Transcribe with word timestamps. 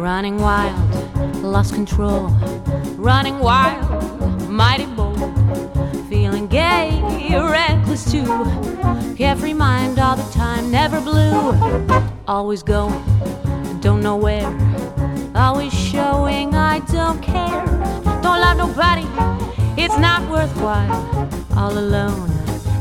running 0.00 0.38
wild, 0.38 0.74
lost 1.42 1.74
control, 1.74 2.28
running 2.96 3.38
wild, 3.38 4.48
mighty 4.48 4.86
bold, 4.86 5.18
feeling 6.08 6.46
gay, 6.46 6.98
reckless 7.30 8.10
too. 8.10 8.24
Carefree 9.16 9.52
mind 9.52 9.98
all 9.98 10.16
the 10.16 10.32
time, 10.32 10.70
never 10.70 11.00
blue, 11.02 11.52
always 12.26 12.62
going, 12.62 12.98
don't 13.80 14.00
know 14.00 14.16
where, 14.16 14.48
always 15.34 15.72
showing 15.72 16.54
I 16.54 16.78
don't 16.90 17.20
care, 17.20 17.66
don't 18.22 18.40
love 18.40 18.56
nobody, 18.56 19.06
it's 19.76 19.98
not 19.98 20.28
worthwhile, 20.30 21.28
all 21.58 21.76
alone, 21.76 22.30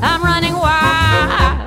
I'm 0.02 0.24
running 0.24 0.54
wild. 0.54 1.59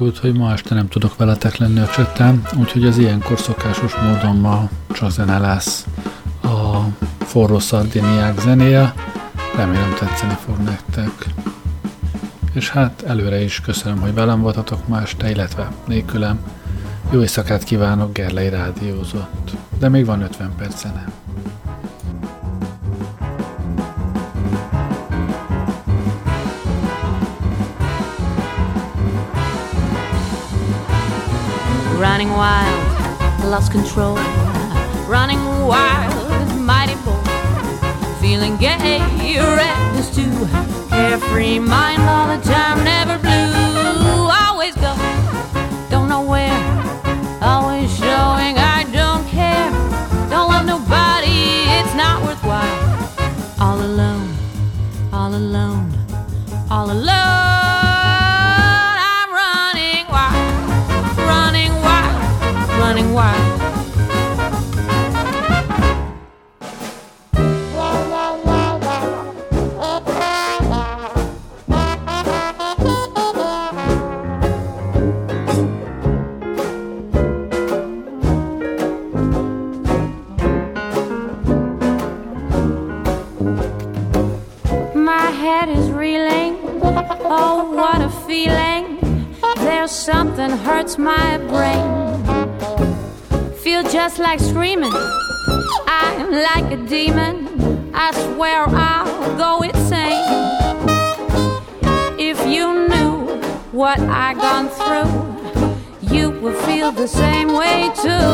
Alakult, 0.00 0.18
hogy 0.18 0.36
ma 0.36 0.52
este 0.52 0.74
nem 0.74 0.88
tudok 0.88 1.16
veletek 1.16 1.56
lenni 1.56 1.80
a 1.80 1.86
csetem, 1.86 2.42
úgyhogy 2.58 2.86
az 2.86 2.98
ilyenkor 2.98 3.38
szokásos 3.38 3.94
módon 3.94 4.36
ma 4.36 4.68
csak 4.92 5.10
zene 5.10 5.38
lesz 5.38 5.86
a 6.42 6.78
forró 7.18 7.58
szardiniák 7.58 8.40
zenéje. 8.40 8.94
Remélem 9.56 9.94
tetszeni 9.98 10.36
fog 10.44 10.58
nektek. 10.58 11.10
És 12.52 12.70
hát 12.70 13.02
előre 13.02 13.42
is 13.42 13.60
köszönöm, 13.60 14.00
hogy 14.00 14.14
velem 14.14 14.40
voltatok 14.40 14.88
ma 14.88 15.00
este, 15.00 15.30
illetve 15.30 15.72
nélkülem. 15.86 16.40
Jó 17.10 17.20
éjszakát 17.20 17.64
kívánok, 17.64 18.12
Gerlei 18.12 18.48
Rádiózott. 18.48 19.50
De 19.78 19.88
még 19.88 20.04
van 20.04 20.22
50 20.22 20.52
perc 20.56 20.80
zene. 20.80 21.04
Running 32.18 32.36
wild, 32.36 33.44
lost 33.44 33.70
control, 33.70 34.16
running 35.06 35.38
wild, 35.68 36.60
mighty 36.60 36.96
bold, 37.04 37.24
feeling 38.20 38.56
gay, 38.56 38.98
you're 39.22 39.44
reckless 39.54 40.12
too, 40.12 40.48
carefree 40.88 41.60
mind 41.60 42.02
all 42.02 42.26
the 42.36 42.42
time, 42.42 42.82
never 42.82 43.17
Oh, 87.30 87.58
something 89.88 90.50
hurts 90.50 90.98
my 90.98 91.38
brain. 91.48 91.84
Feel 93.56 93.82
just 93.82 94.18
like 94.18 94.40
screaming. 94.40 94.92
I'm 95.86 96.30
like 96.30 96.70
a 96.72 96.76
demon. 96.86 97.90
I 97.94 98.12
swear 98.12 98.64
I'll 98.68 99.36
go 99.36 99.62
insane. 99.62 100.24
If 102.18 102.38
you 102.46 102.88
knew 102.88 103.40
what 103.72 103.98
I 104.00 104.34
gone 104.34 104.68
through, 104.78 106.14
you 106.14 106.30
would 106.40 106.56
feel 106.64 106.92
the 106.92 107.08
same 107.08 107.48
way 107.54 107.90
too. 108.02 108.28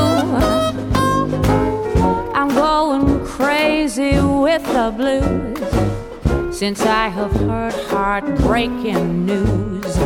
I'm 2.34 2.48
going 2.48 3.23
crazy 3.34 4.20
with 4.20 4.62
the 4.72 4.94
blues 4.96 6.56
since 6.56 6.80
I 6.82 7.08
have 7.08 7.32
heard 7.32 7.74
heartbreaking 7.90 9.26
news. 9.26 9.98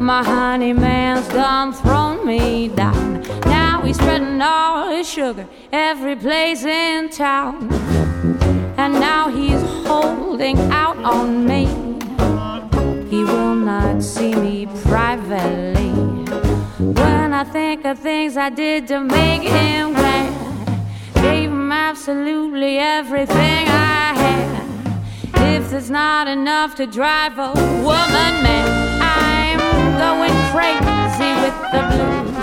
My 0.00 0.24
honey 0.24 0.72
man's 0.72 1.28
done 1.28 1.74
thrown 1.74 2.26
me 2.26 2.68
down. 2.68 3.20
Now 3.44 3.82
he's 3.82 3.96
spreading 3.96 4.40
all 4.40 4.88
his 4.88 5.06
sugar 5.06 5.46
every 5.70 6.16
place 6.16 6.64
in 6.64 7.10
town. 7.10 7.70
And 8.78 8.94
now 8.94 9.28
he's 9.28 9.60
holding 9.86 10.58
out 10.70 10.96
on 10.98 11.46
me. 11.46 11.66
He 13.10 13.22
will 13.22 13.54
not 13.54 14.02
see 14.02 14.34
me 14.34 14.66
privately. 14.84 15.90
When 16.78 17.34
I 17.34 17.44
think 17.44 17.84
of 17.84 17.98
things 17.98 18.38
I 18.38 18.48
did 18.48 18.88
to 18.88 19.00
make 19.00 19.42
him 19.42 19.92
glad, 19.92 20.45
absolutely 21.76 22.78
everything 22.78 23.68
I 23.68 24.14
had. 24.22 25.56
If 25.56 25.70
there's 25.70 25.90
not 25.90 26.26
enough 26.26 26.74
to 26.76 26.86
drive 26.86 27.38
a 27.38 27.52
woman 27.88 28.32
mad 28.44 28.68
I'm 29.20 29.60
going 30.04 30.36
crazy 30.54 31.30
with 31.42 31.56
the 31.74 31.82
blues. 31.90 32.36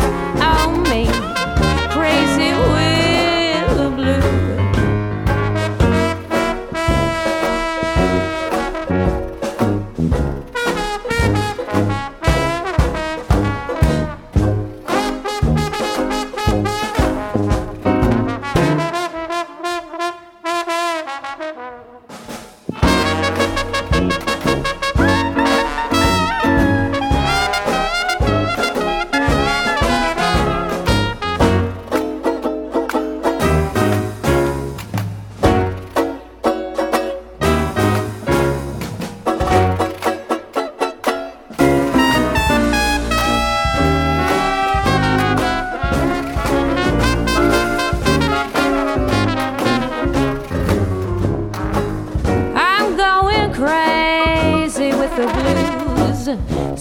Oh, 0.49 0.69
me, 0.89 1.01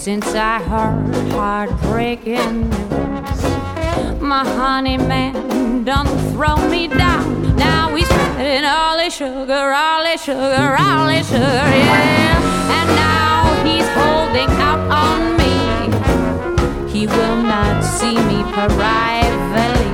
since 0.03 0.35
I 0.35 0.61
heard 0.61 1.31
heartbreaking 1.31 2.69
news. 2.69 4.21
My 4.21 4.43
honey 4.43 4.97
man 4.97 5.85
done 5.85 6.07
throw 6.33 6.57
me 6.67 6.89
down. 6.89 7.55
Now 7.55 7.95
he's 7.95 8.09
spending 8.09 8.65
all 8.65 8.99
his 8.99 9.15
sugar, 9.15 9.71
all 9.71 10.03
his 10.03 10.21
sugar, 10.21 10.75
all 10.77 11.07
his 11.07 11.25
sugar, 11.25 11.39
yeah. 11.39 12.75
And 12.77 12.89
now 12.99 13.63
he's 13.63 13.87
holding 13.95 14.49
out 14.59 14.83
on 14.91 15.37
me. 15.39 16.91
He 16.91 17.07
will 17.07 17.41
not 17.41 17.81
see 17.81 18.17
me 18.27 18.43
privately. 18.51 19.87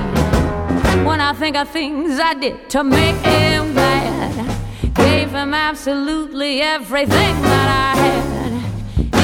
When 1.04 1.20
I 1.20 1.32
think 1.34 1.54
of 1.56 1.68
things 1.68 2.18
I 2.18 2.34
did 2.34 2.68
to 2.70 2.82
make 2.82 3.14
him 3.14 3.74
glad, 3.74 4.58
gave 4.92 5.30
him 5.30 5.54
absolutely 5.54 6.62
everything 6.62 7.42
that 7.42 7.94
I 7.94 8.00
had. 8.00 8.29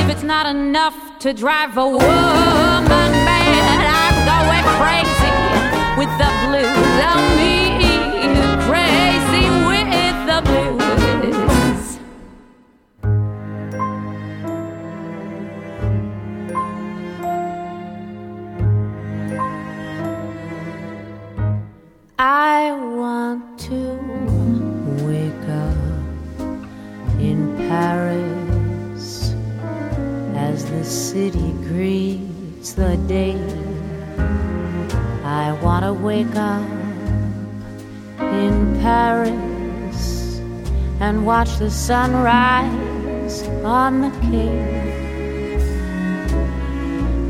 If 0.06 0.12
it's 0.12 0.22
not 0.22 0.46
enough 0.46 1.18
to 1.18 1.32
drive 1.32 1.76
a 1.76 1.84
woman 1.84 1.98
mad, 2.00 3.82
I'm 4.06 4.16
going 4.30 4.64
crazy 4.78 5.34
with 5.98 6.12
the 6.16 6.30
blues 6.46 7.02
on 7.02 7.36
me. 7.36 7.55
City 31.16 31.52
greets 31.70 32.74
the 32.74 32.94
day. 33.08 33.40
I 35.24 35.58
want 35.64 35.82
to 35.86 35.94
wake 35.94 36.36
up 36.36 36.68
in 38.20 38.78
Paris 38.82 40.40
and 41.00 41.24
watch 41.24 41.56
the 41.56 41.70
sunrise 41.70 43.36
on 43.64 44.02
the 44.02 44.10
Cape. 44.28 44.82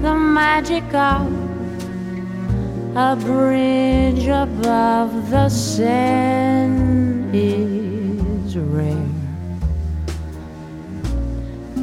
The 0.03 0.17
magic 0.17 0.87
of 0.93 1.31
a 2.97 3.15
bridge 3.15 4.27
above 4.27 5.31
the 5.31 5.49
Seine 5.49 7.31
is 7.33 8.59
rare. 8.59 9.06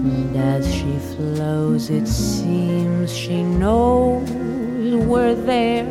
And 0.04 0.36
as 0.36 0.70
she 0.76 0.98
flows, 1.16 1.90
it 1.90 2.10
seems 2.10 3.16
she 3.16 3.42
knows 3.42 4.30
we're 4.30 5.34
there. 5.34 5.88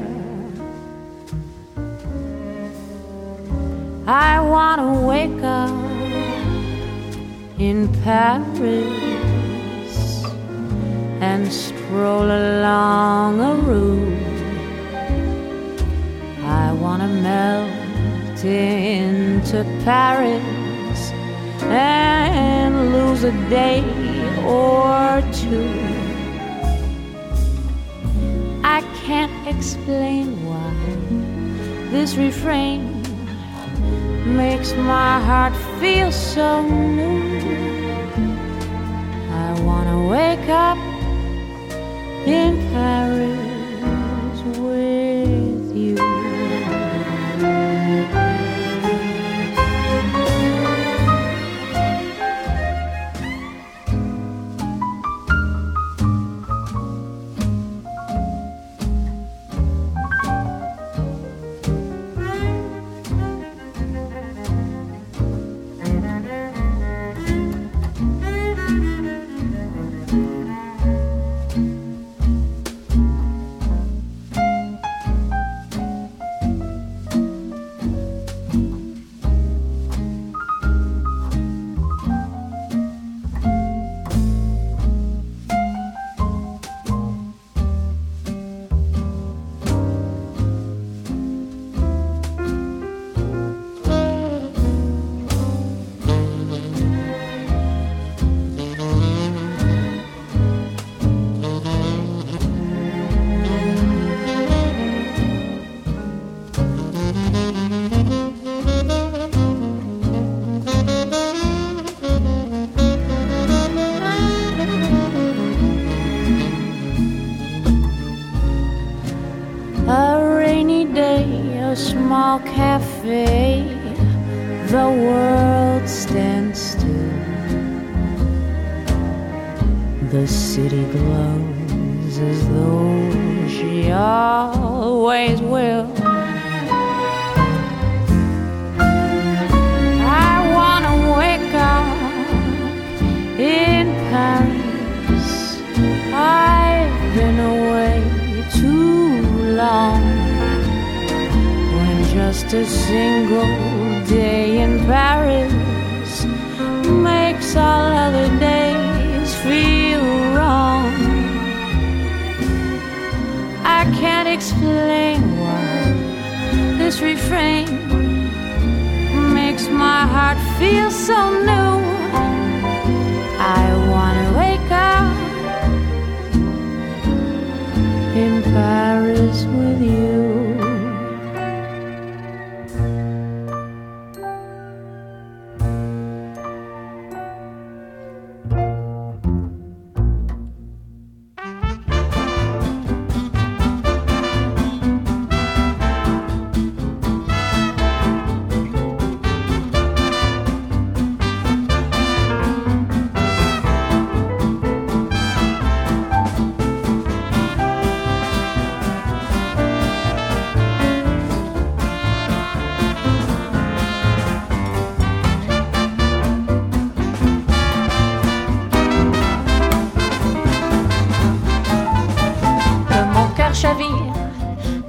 I 4.06 4.38
wanna 4.38 5.00
wake 5.06 5.42
up 5.42 5.70
in 7.58 7.88
Paris 8.02 8.92
and 11.22 11.50
stroll 11.50 12.26
along 12.26 13.40
a 13.40 13.54
route. 13.54 14.42
I 16.44 16.72
wanna 16.74 17.08
melt 17.08 18.44
into 18.44 19.64
Paris 19.84 21.12
and 21.62 22.92
lose 22.92 23.24
a 23.24 23.32
day 23.48 24.01
or 24.44 25.22
two. 25.32 25.68
I 28.64 28.80
can't 29.04 29.46
explain 29.46 30.26
why 30.46 30.72
this 31.90 32.16
refrain 32.16 33.02
makes 34.24 34.72
my 34.74 35.20
heart 35.20 35.54
feel 35.80 36.10
so 36.12 36.62
new. 36.62 37.22
I 39.30 39.60
wanna 39.60 40.06
wake 40.06 40.48
up 40.48 40.78
in 42.26 42.56
Paris 42.72 43.51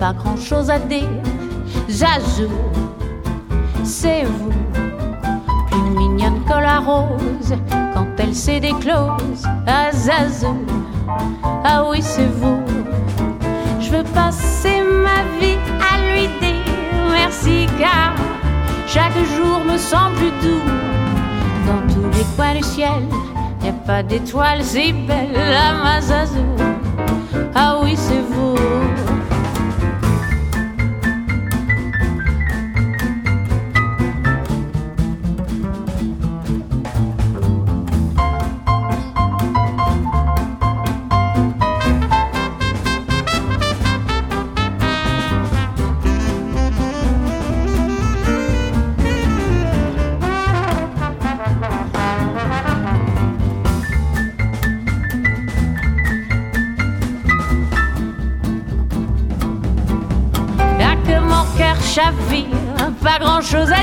pas 0.03 0.11
grand 0.11 0.35
chose 0.35 0.69
à 0.69 0.79
dire. 0.79 1.07
Zazou, 1.89 2.51
c'est 3.85 4.25
vous, 4.25 4.51
plus 5.71 5.89
mignonne 5.97 6.43
que 6.43 6.59
la 6.69 6.79
rose 6.79 7.53
quand 7.93 8.07
elle 8.17 8.35
s'éclose. 8.35 9.43
Ah 9.65 9.93
Zazou, 9.93 10.57
ah 11.63 11.85
oui, 11.89 11.99
c'est 12.01 12.27
vous. 12.41 12.59
Je 13.79 13.91
veux 13.91 14.03
passer 14.03 14.81
ma 15.05 15.23
vie 15.39 15.61
à 15.89 15.93
lui 16.05 16.27
dire 16.41 16.73
merci 17.09 17.67
car 17.79 18.13
chaque 18.85 19.17
jour 19.37 19.63
me 19.63 19.77
semble 19.77 20.15
plus 20.17 20.33
doux. 20.41 20.65
Dans 21.65 21.93
tous 21.93 22.09
les 22.17 22.25
coins 22.35 22.55
du 22.55 22.63
ciel, 22.63 23.03
y 23.63 23.69
a 23.69 23.73
pas 23.87 24.03
d'étoiles 24.03 24.65
si 24.65 24.91
belles, 24.91 25.31
la 25.31 25.81
Mazazou. 25.81 26.49
Ah 27.55 27.77
oui, 27.81 27.93
c'est 27.95 28.23
vous. 28.31 29.12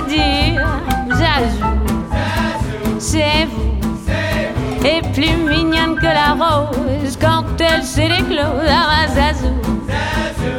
Dire. 0.08 0.66
C'est 2.98 3.46
vous. 3.46 4.86
Et 4.86 5.00
plus 5.12 5.36
mignonne 5.48 5.96
que 5.96 6.04
la 6.04 6.32
rose 6.32 7.18
quand 7.20 7.44
elle 7.58 7.82
s'éclose. 7.82 8.68
Ah, 8.68 9.06
Zazou, 9.08 9.54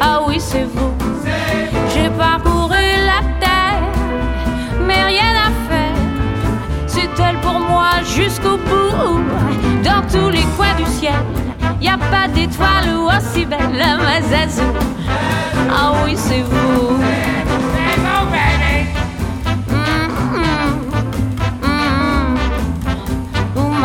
ah 0.01 0.21
oui, 0.27 0.37
c'est 0.39 0.63
vous. 0.63 0.93
J'ai 1.93 2.09
parcouru 2.09 2.83
la 3.05 3.21
terre, 3.39 3.81
mais 4.85 5.03
rien 5.05 5.33
à 5.47 5.51
faire. 5.69 5.95
C'est 6.87 7.09
elle 7.19 7.37
pour 7.37 7.59
moi 7.59 7.89
jusqu'au 8.03 8.57
bout. 8.57 9.21
Dans 9.83 10.01
tous 10.11 10.29
les 10.29 10.43
coins 10.57 10.75
du 10.77 10.85
ciel, 10.85 11.13
y 11.79 11.87
a 11.87 11.97
pas 11.97 12.27
d'étoile 12.27 12.89
aussi 13.07 13.45
belle. 13.45 13.59
Ma 13.71 14.21
Zazou, 14.21 14.73
ah 15.69 15.93
oui, 16.03 16.15
c'est 16.15 16.41
vous. 16.41 17.30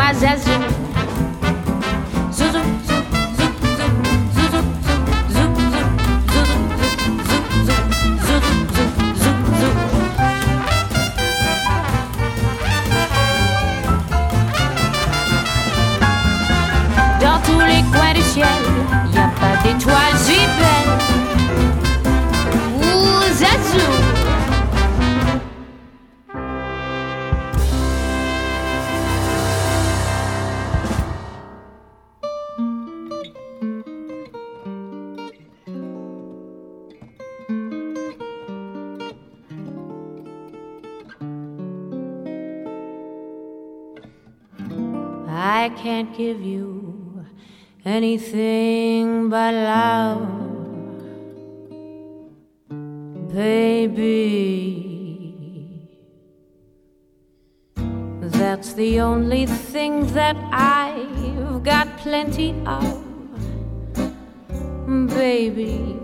quase 0.07 0.25
azul. 0.25 0.76
Anything 47.97 49.27
but 49.27 49.53
love, 49.55 50.21
baby. 53.33 54.67
That's 58.21 58.73
the 58.73 58.99
only 58.99 59.47
thing 59.47 60.05
that 60.13 60.37
I've 60.51 61.63
got 61.63 61.87
plenty 61.97 62.53
of, 62.67 62.85
baby. 65.09 65.97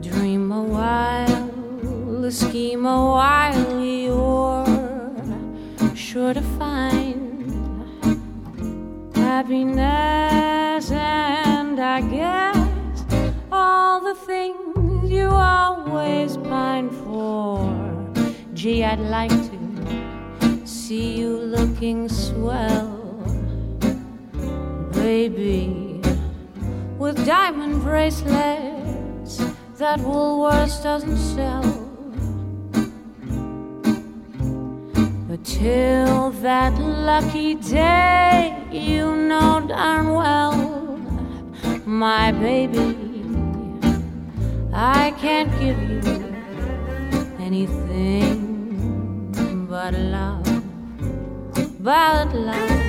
Dream 0.00 0.50
a 0.50 0.64
while, 0.76 2.30
scheme 2.32 2.84
a 2.84 3.00
while, 3.14 3.80
you're 3.80 4.66
sure 5.94 6.34
to 6.34 6.42
find 6.58 7.23
happiness 9.34 10.92
and 10.92 11.80
I 11.80 12.00
guess 12.02 13.04
all 13.50 14.00
the 14.00 14.14
things 14.14 15.10
you 15.10 15.26
always 15.26 16.36
pine 16.36 16.88
for. 17.02 17.58
Gee, 18.54 18.84
I'd 18.84 19.00
like 19.00 19.36
to 19.50 20.64
see 20.64 21.18
you 21.18 21.30
looking 21.56 22.08
swell, 22.08 22.94
baby, 24.92 26.00
with 26.96 27.26
diamond 27.26 27.82
bracelets 27.82 29.38
that 29.78 29.98
Woolworths 29.98 30.80
doesn't 30.80 31.18
sell. 31.18 31.93
But 35.34 35.44
till 35.46 36.30
that 36.46 36.78
lucky 36.78 37.56
day, 37.56 38.56
you 38.70 39.16
know 39.16 39.66
darn 39.66 40.12
well, 40.12 40.54
my 41.84 42.30
baby, 42.30 42.94
I 44.72 45.12
can't 45.18 45.50
give 45.58 45.82
you 45.90 46.00
anything 47.40 49.34
but 49.68 49.94
love, 49.94 50.62
but 51.80 52.32
love. 52.32 52.83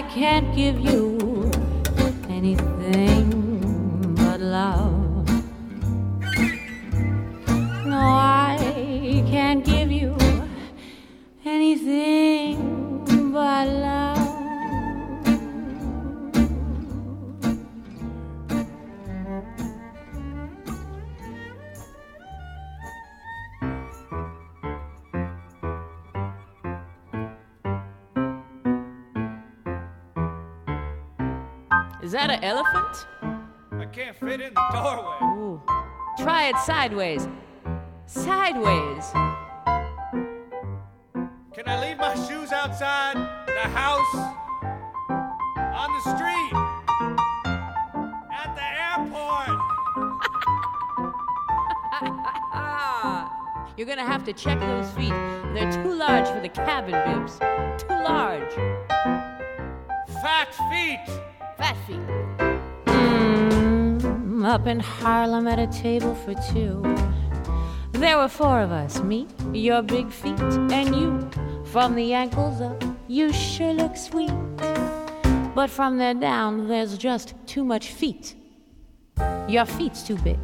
I 0.00 0.02
can't 0.14 0.56
give 0.56 0.80
you 0.80 1.50
anything 2.30 3.28
but 4.16 4.40
love. 4.40 4.99
An 32.40 32.44
elephant? 32.44 33.06
I 33.72 33.86
can't 33.86 34.16
fit 34.16 34.40
in 34.40 34.54
the 34.54 34.68
doorway. 34.72 35.18
Ooh. 35.22 35.62
Try 36.18 36.48
it 36.48 36.56
sideways. 36.64 37.28
Sideways. 38.06 39.10
Can 41.52 41.66
I 41.68 41.80
leave 41.80 41.98
my 41.98 42.14
shoes 42.26 42.52
outside 42.52 43.16
the 43.46 43.68
house? 43.68 44.14
On 45.52 45.90
the 45.92 46.00
street? 46.16 46.52
At 48.32 48.54
the 48.56 48.64
airport? 48.64 49.58
Ah, 52.52 53.72
you're 53.76 53.86
gonna 53.86 54.06
have 54.06 54.24
to 54.24 54.32
check 54.32 54.60
those 54.60 54.90
feet. 54.92 55.12
They're 55.52 55.72
too 55.72 55.92
large 55.94 56.28
for 56.28 56.40
the 56.40 56.48
cabin 56.48 56.96
bibs. 57.06 57.38
Too 57.82 57.94
large. 57.94 58.54
Fat 60.22 60.54
feet! 60.70 61.20
Fat 61.60 61.76
feet. 61.86 62.00
Mm, 62.86 64.46
up 64.46 64.66
in 64.66 64.80
Harlem 64.80 65.46
at 65.46 65.58
a 65.58 65.66
table 65.66 66.14
for 66.14 66.32
two. 66.50 66.80
There 67.92 68.16
were 68.16 68.28
four 68.28 68.62
of 68.62 68.72
us 68.72 69.02
me, 69.02 69.26
your 69.52 69.82
big 69.82 70.10
feet, 70.10 70.40
and 70.40 70.96
you. 70.96 71.30
From 71.66 71.94
the 71.96 72.14
ankles 72.14 72.62
up, 72.62 72.82
you 73.08 73.30
sure 73.30 73.74
look 73.74 73.94
sweet. 73.94 74.32
But 75.54 75.68
from 75.68 75.98
there 75.98 76.14
down, 76.14 76.66
there's 76.66 76.96
just 76.96 77.34
too 77.44 77.62
much 77.62 77.88
feet. 77.88 78.34
Your 79.46 79.66
feet's 79.66 80.02
too 80.02 80.16
big. 80.16 80.38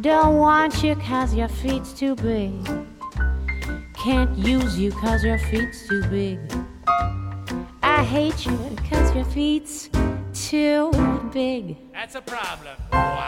Don't 0.00 0.38
want 0.38 0.82
you 0.82 0.94
cause 0.96 1.34
your 1.34 1.48
feet's 1.48 1.92
too 1.92 2.14
big. 2.14 2.54
Can't 3.92 4.34
use 4.38 4.78
you 4.78 4.92
cause 4.92 5.22
your 5.22 5.38
feet's 5.38 5.86
too 5.86 6.02
big. 6.08 6.38
I 7.82 8.02
hate 8.02 8.46
you 8.46 8.52
feet's 9.24 9.90
too 10.32 10.90
big. 11.32 11.76
That's 11.92 12.14
a 12.14 12.20
problem. 12.20 12.76
Oh? 12.92 13.18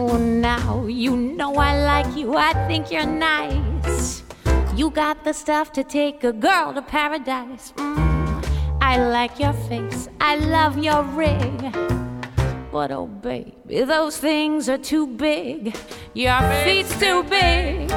Oh, 0.00 0.16
now 0.16 0.86
you 0.86 1.16
know 1.16 1.56
I 1.56 1.82
like 1.82 2.16
you. 2.16 2.36
I 2.36 2.52
think 2.68 2.92
you're 2.92 3.04
nice. 3.04 4.22
You 4.76 4.90
got 4.90 5.24
the 5.24 5.32
stuff 5.32 5.72
to 5.72 5.82
take 5.82 6.22
a 6.22 6.32
girl 6.32 6.72
to 6.74 6.82
paradise. 6.82 7.72
Mm. 7.76 8.78
I 8.80 8.96
like 9.08 9.40
your 9.40 9.54
face. 9.54 10.08
I 10.20 10.36
love 10.36 10.78
your 10.78 11.02
ring. 11.02 11.72
But 12.70 12.92
oh, 12.92 13.06
baby, 13.06 13.54
those 13.66 14.18
things 14.18 14.68
are 14.68 14.78
too 14.78 15.06
big. 15.06 15.74
Your 16.14 16.40
feet's 16.62 16.96
too 17.00 17.24
big. 17.24 17.90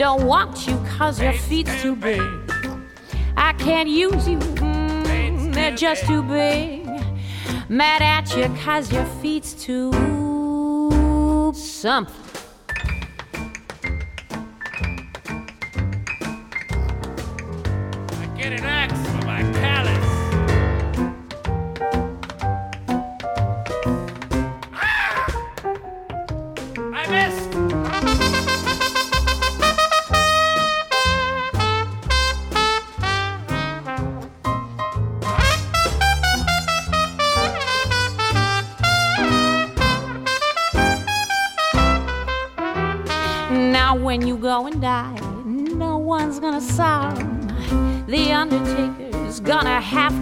Don't 0.00 0.24
want 0.24 0.66
you 0.66 0.82
cause 0.96 1.20
your 1.20 1.34
feet's 1.34 1.82
too 1.82 1.94
big. 1.94 2.22
I 3.36 3.52
can't 3.52 3.86
use 3.86 4.26
you. 4.26 4.38
Mm, 4.38 5.52
they're 5.52 5.76
just 5.76 6.06
too 6.06 6.22
big. 6.22 6.86
Mad 7.68 8.00
at 8.00 8.34
you 8.34 8.48
cause 8.64 8.90
your 8.90 9.04
feet's 9.20 9.52
too 9.52 9.92
something. 11.54 12.19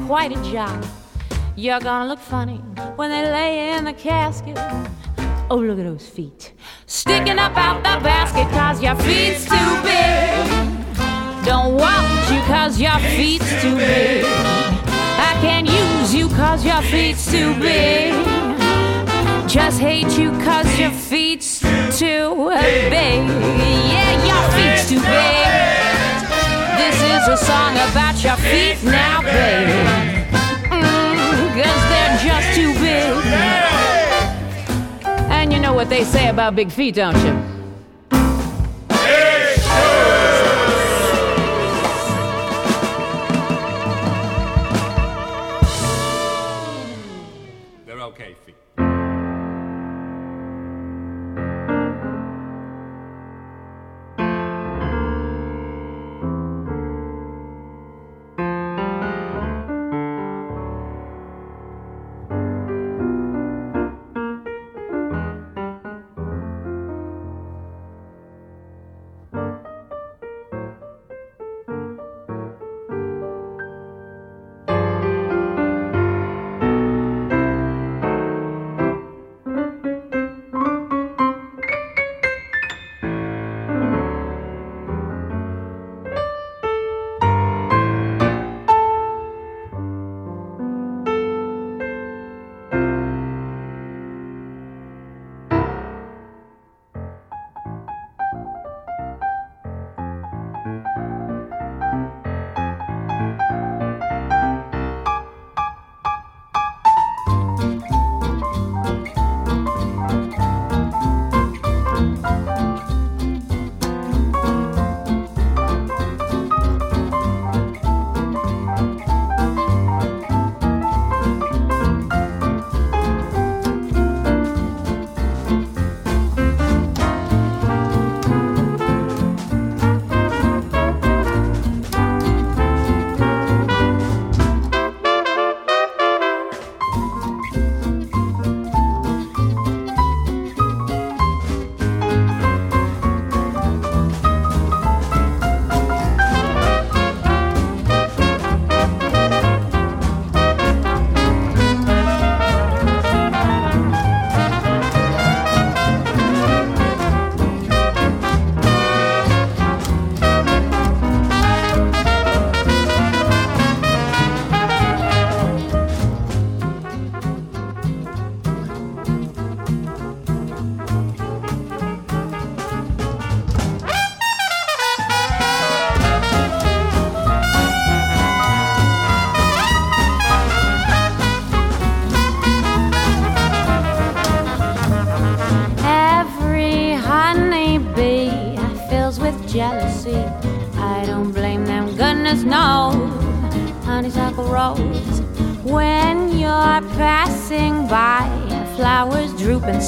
Quite 0.08 0.32
a 0.32 0.42
job. 0.50 0.86
You're 1.54 1.80
gonna 1.80 2.08
look 2.08 2.18
funny 2.18 2.56
when 2.96 3.10
they 3.10 3.30
lay 3.30 3.76
in 3.76 3.84
the 3.84 3.92
casket. 3.92 4.56
Oh, 5.50 5.58
look 5.58 5.78
at 5.78 5.84
those 5.84 6.08
feet 6.08 6.54
sticking 6.86 7.38
up 7.38 7.54
out 7.58 7.82
the 7.82 8.02
basket, 8.02 8.48
cause 8.48 8.82
your 8.82 8.94
feet's 9.04 9.44
too 9.44 9.70
big. 9.82 10.46
Don't 11.44 11.74
want 11.76 12.08
you, 12.32 12.40
cause 12.52 12.80
your 12.80 12.98
feet's 13.16 13.50
too 13.60 13.76
big. 13.76 14.24
I 14.24 15.36
can't 15.42 15.68
use 15.68 16.14
you, 16.14 16.28
cause 16.30 16.64
your 16.64 16.80
feet's 16.80 17.30
too 17.30 17.52
big. 17.60 18.14
Just 19.46 19.78
hate 19.78 20.18
you 20.18 20.30
cause 20.40 20.78
your 20.78 20.90
feet's 20.90 21.60
too 21.98 22.48
big. 22.88 23.28
Yeah, 23.92 24.12
your 24.30 24.44
feet's 24.56 24.88
too 24.88 25.00
big. 25.00 25.77
This 26.88 27.02
is 27.02 27.28
a 27.28 27.36
song 27.36 27.72
about 27.74 28.24
your 28.24 28.36
feet 28.36 28.82
now, 28.82 29.20
baby. 29.20 29.72
Mm, 30.70 31.54
they're 31.54 32.18
just 32.18 32.56
too 32.56 32.72
big. 32.80 33.12
And 35.30 35.52
you 35.52 35.58
know 35.60 35.74
what 35.74 35.90
they 35.90 36.02
say 36.04 36.28
about 36.28 36.56
big 36.56 36.70
feet, 36.72 36.94
don't 36.94 37.14
you? 37.16 37.34
They're 47.84 48.00
okay 48.00 48.34
feet. 48.46 48.87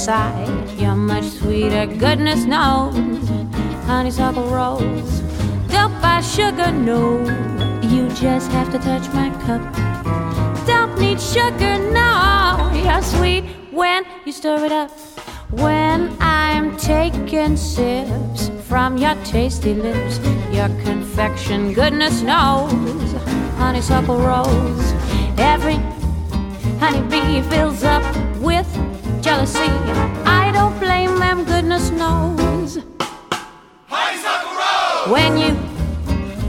Droop. 0.06 0.80
You're 0.80 0.96
much 0.96 1.24
sweeter, 1.24 1.86
goodness 1.86 2.44
knows. 2.44 2.94
Honeysuckle 3.86 4.46
rose. 4.46 5.20
Don't 5.68 6.00
buy 6.00 6.20
sugar, 6.20 6.70
no. 6.72 7.20
You 7.82 8.08
just 8.10 8.50
have 8.52 8.70
to 8.72 8.78
touch 8.78 9.06
my 9.12 9.30
cup. 9.44 9.62
Don't 10.66 10.98
need 10.98 11.20
sugar, 11.20 11.78
no. 11.92 12.70
You're 12.74 13.02
sweet 13.02 13.44
when 13.70 14.04
you 14.24 14.32
stir 14.32 14.64
it 14.64 14.72
up. 14.72 14.90
When 15.50 16.16
I'm 16.20 16.76
taking 16.76 17.56
sips 17.56 18.50
from 18.68 18.96
your 18.96 19.16
tasty 19.24 19.74
lips, 19.74 20.20
your 20.52 20.68
confection, 20.84 21.72
goodness 21.72 22.22
knows, 22.22 22.72
honeysuckle 23.58 24.18
rose. 24.18 24.92
Every 25.36 25.78
honeybee 26.78 27.42
fills 27.50 27.82
up 27.82 28.09
jealousy. 29.40 29.72
I 30.26 30.53
don't 30.53 30.79
blame 30.79 31.18
them, 31.18 31.44
goodness 31.44 31.90
knows. 31.90 32.79
When 35.09 35.38
you 35.38 35.53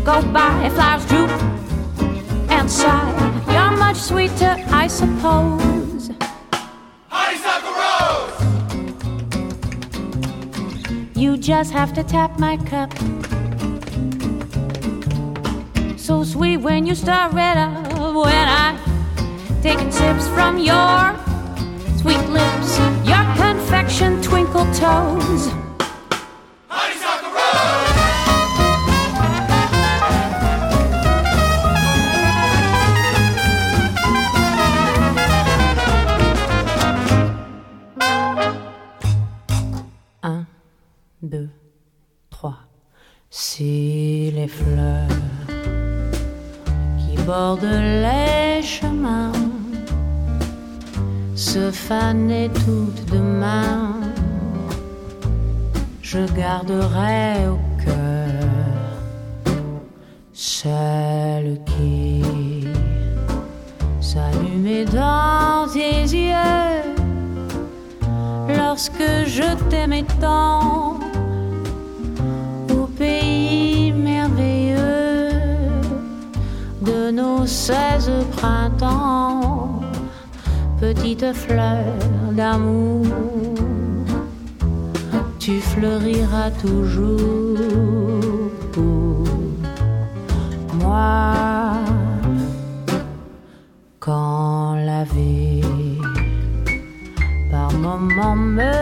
go 0.03 0.21
by, 0.33 0.69
flowers 0.75 1.05
droop 1.05 1.31
and 2.49 2.69
sigh. 2.69 3.11
You're 3.47 3.77
much 3.77 3.97
sweeter, 3.97 4.55
I 4.67 4.87
suppose. 4.87 6.11
You 11.15 11.37
just 11.37 11.71
have 11.71 11.93
to 11.93 12.03
tap 12.03 12.39
my 12.39 12.57
cup. 12.57 12.91
So 15.97 16.23
sweet 16.23 16.57
when 16.57 16.85
you 16.85 16.95
stir 16.95 17.29
it 17.31 17.57
up. 17.57 17.93
When 18.15 18.47
I 18.63 18.77
taking 19.61 19.91
sips 19.91 20.27
from 20.27 20.57
your 20.57 21.20
sweet 22.01 22.27
lips, 22.29 22.79
your 23.05 23.23
confection 23.35 24.19
twinkle 24.21 24.65
toes. 24.73 25.49
Un, 40.23 40.45
deux, 41.21 41.49
trois. 42.29 42.57
Si 43.29 44.31
les 44.31 44.47
fleurs 44.47 45.07
qui 46.97 47.15
bordent 47.23 47.63
les 47.63 48.61
chemins 48.63 49.31
se 51.53 51.69
fanaient 51.69 52.49
toutes 52.65 53.11
demain, 53.11 53.95
je 56.01 56.19
garderai 56.33 57.45
au 57.49 57.59
cœur 57.83 59.51
celle 60.31 61.59
qui 61.65 62.23
s'allumait 63.99 64.85
dans 64.85 65.67
tes 65.73 66.03
yeux. 66.03 66.83
Lorsque 68.57 69.11
je 69.25 69.53
t'aimais 69.69 70.05
tant 70.21 71.01
au 72.73 72.85
pays 72.97 73.91
merveilleux 73.91 75.31
de 76.81 77.11
nos 77.11 77.45
seize 77.45 78.09
printemps, 78.37 79.80
petite 80.81 81.31
fleur 81.33 81.85
d'amour, 82.31 83.05
tu 85.37 85.59
fleuriras 85.59 86.49
toujours 86.59 88.49
pour 88.71 89.27
moi 90.81 91.73
quand 93.99 94.73
la 94.75 95.03
vie 95.03 95.61
par 97.51 97.71
moments 97.73 98.35
me 98.35 98.73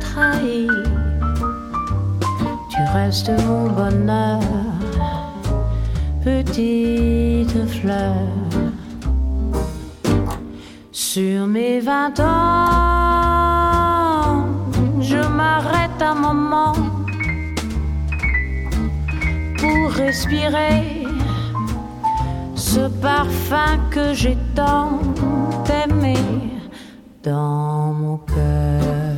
trahit. 0.00 0.70
Tu 2.70 2.80
restes 2.92 3.30
mon 3.46 3.68
bonheur, 3.70 4.40
petite 6.24 7.64
fleur. 7.68 8.16
Sur 11.18 11.48
mes 11.48 11.80
vingt 11.80 12.20
ans, 12.20 12.76
je 15.00 15.16
m'arrête 15.16 16.00
un 16.00 16.14
moment 16.14 16.74
pour 19.58 19.90
respirer 19.96 21.04
ce 22.54 22.88
parfum 23.02 23.78
que 23.90 24.14
j'ai 24.14 24.38
tant 24.54 25.00
aimé 25.82 26.14
dans 27.24 27.92
mon 27.94 28.18
cœur. 28.18 29.16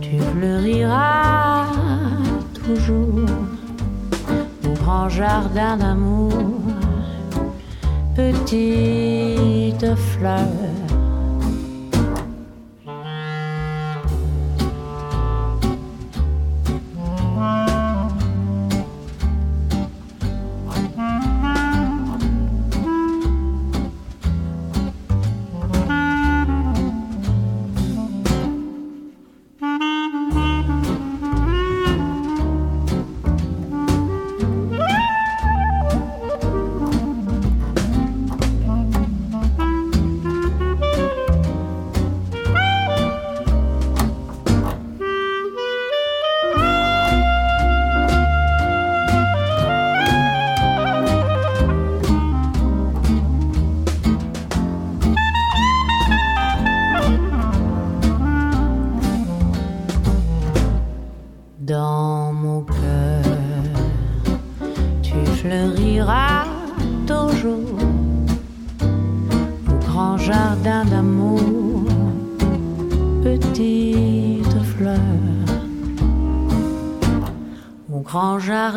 Tu 0.00 0.20
fleuriras 0.20 1.64
toujours 2.64 3.26
au 4.68 4.74
grand 4.84 5.08
jardin 5.08 5.76
d'amour, 5.78 6.32
petite 8.14 9.94
fleur. 9.96 10.73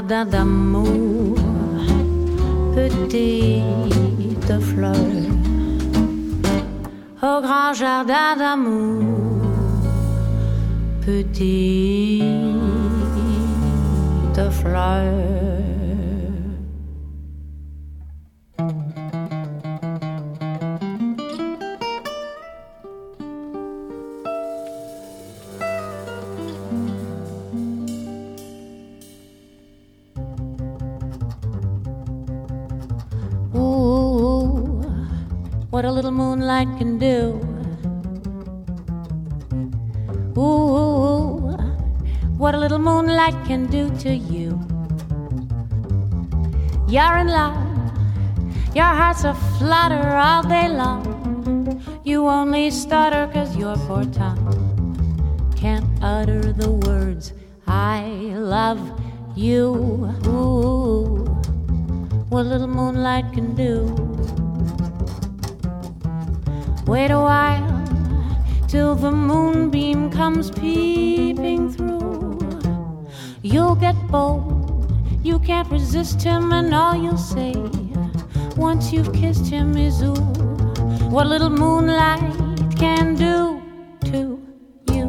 Jardin 0.08 0.26
d'amour, 0.26 1.36
petite 2.74 4.60
fleur. 4.62 4.96
Au 7.22 7.42
grand 7.42 7.74
jardin 7.74 8.38
d'amour 8.38 9.42
petite 11.06 11.67
what 35.78 35.86
a 35.86 35.92
little 35.92 36.10
moonlight 36.10 36.68
can 36.80 36.98
do. 36.98 37.40
Ooh, 40.36 41.56
what 42.36 42.56
a 42.56 42.58
little 42.58 42.80
moonlight 42.80 43.36
can 43.46 43.68
do 43.68 43.96
to 44.00 44.12
you. 44.12 44.60
You're 46.88 47.18
in 47.18 47.28
love, 47.28 47.56
your 48.74 48.86
heart's 48.86 49.24
a 49.24 49.36
flutter 49.60 50.18
all 50.18 50.42
day 50.42 50.68
long. 50.68 51.06
You 52.04 52.26
only 52.26 52.72
stutter 52.72 53.30
cause 53.32 53.56
your 53.56 53.76
poor 53.86 54.06
tongue 54.06 55.54
can't 55.56 55.88
utter 56.02 56.54
the 56.54 56.72
words 56.72 57.34
I 57.68 58.02
love 58.34 58.82
you. 59.36 59.76
Ooh, 60.26 61.26
what 62.30 62.48
a 62.48 62.50
little 62.50 62.66
moonlight 62.66 63.32
can 63.32 63.54
do. 63.54 64.17
Wait 66.88 67.12
a 67.12 67.20
while 67.20 67.86
till 68.70 68.96
the 68.96 69.12
moonbeam 69.12 70.10
comes 70.10 70.50
peeping 70.50 71.70
through. 71.70 72.40
You'll 73.42 73.76
get 73.76 73.96
bold, 74.08 74.90
you 75.22 75.38
can't 75.40 75.70
resist 75.70 76.22
him, 76.22 76.54
and 76.54 76.74
all 76.74 76.96
you'll 76.96 77.18
say 77.18 77.54
once 78.56 78.94
you've 78.94 79.12
kissed 79.12 79.48
him 79.48 79.76
is 79.76 80.02
ooh, 80.02 80.16
what 81.12 81.28
little 81.28 81.50
moonlight 81.50 82.22
can 82.78 83.16
do 83.16 83.62
to 84.06 84.40
you. 84.94 85.08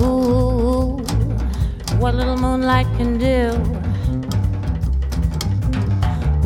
Ooh, 0.00 0.98
what 1.98 2.14
little 2.14 2.36
moonlight 2.36 2.86
can 2.96 3.18
do. 3.18 3.50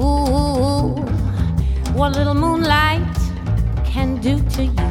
Ooh, 0.03 0.95
what 1.93 2.13
little 2.17 2.35
moonlight 2.35 3.14
can 3.95 4.17
do 4.21 4.43
to 4.57 4.65
you. 4.65 4.89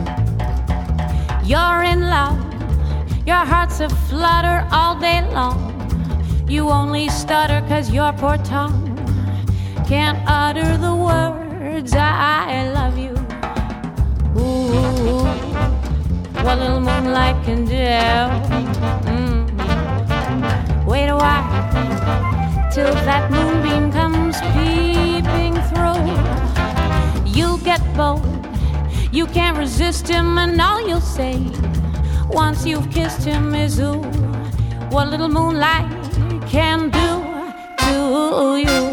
You're 1.44 1.84
in 1.84 2.00
love, 2.16 2.40
your 3.28 3.44
heart's 3.52 3.82
a 3.82 3.90
flutter 3.90 4.66
all 4.72 4.98
day 4.98 5.20
long. 5.34 5.60
You 6.48 6.70
only 6.70 7.10
stutter 7.10 7.60
cause 7.68 7.92
your 7.92 8.14
poor 8.14 8.38
tongue 8.38 8.80
can't 9.86 10.18
utter 10.26 10.78
the 10.78 10.96
words 10.96 11.92
I 11.94 12.72
love 12.78 12.98
you. 12.98 13.14
Ooh, 14.40 15.26
what 16.44 16.58
little 16.60 16.80
moonlight 16.80 17.44
can 17.44 17.66
do. 17.66 17.90
Mm. 19.12 19.44
Wait 20.86 21.10
a 21.10 21.18
while 21.18 22.72
till 22.72 22.94
that 23.10 23.30
moonbeam 23.30 23.92
comes 23.92 24.38
peeping 24.54 25.56
through. 25.70 26.04
You'll 27.36 27.58
get 27.58 27.82
bold 27.98 28.33
you 29.14 29.28
can't 29.28 29.58
resist 29.58 30.08
him, 30.08 30.40
and 30.40 30.60
all 30.60 30.88
you'll 30.88 31.00
say 31.00 31.40
once 32.30 32.66
you've 32.66 32.90
kissed 32.90 33.24
him 33.24 33.54
is 33.54 33.80
ooh, 33.80 34.02
what 34.90 35.08
little 35.10 35.30
moonlight 35.30 35.88
can 36.48 36.90
do 36.90 37.10
to 37.78 38.58
you. 38.58 38.93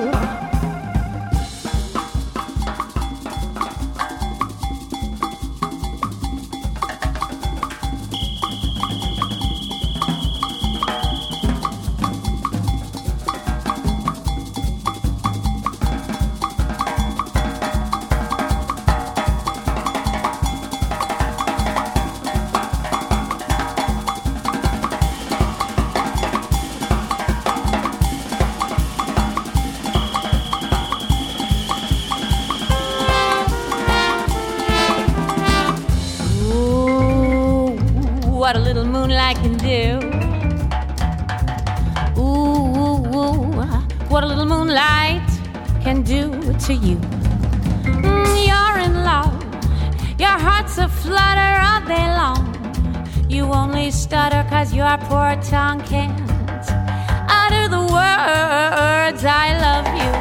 To 46.11 46.75
you. 46.75 46.97
Mm, 47.87 48.35
you're 48.49 48.79
in 48.85 48.95
love, 49.05 49.33
your 50.19 50.37
heart's 50.47 50.77
a 50.79 50.89
flutter 50.89 51.53
all 51.69 51.83
day 51.87 52.07
long. 52.21 52.43
You 53.29 53.45
only 53.45 53.93
stutter 53.93 54.45
cause 54.51 54.75
your 54.75 54.99
poor 55.07 55.37
tongue 55.41 55.81
can't 55.83 56.21
utter 57.31 57.69
the 57.69 57.81
words 57.81 59.25
I 59.25 59.57
love 59.67 59.87
you. 60.03 60.13